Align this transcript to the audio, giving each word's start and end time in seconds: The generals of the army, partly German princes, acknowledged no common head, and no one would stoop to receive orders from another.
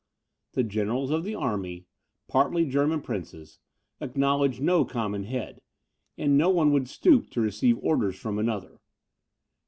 The 0.53 0.63
generals 0.63 1.11
of 1.11 1.23
the 1.23 1.35
army, 1.35 1.85
partly 2.27 2.65
German 2.67 3.01
princes, 3.01 3.59
acknowledged 3.99 4.59
no 4.59 4.83
common 4.83 5.25
head, 5.25 5.61
and 6.17 6.35
no 6.35 6.49
one 6.49 6.71
would 6.71 6.89
stoop 6.89 7.29
to 7.29 7.39
receive 7.41 7.77
orders 7.83 8.17
from 8.17 8.39
another. 8.39 8.79